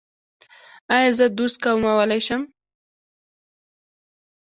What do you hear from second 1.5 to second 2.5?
کمولی شم؟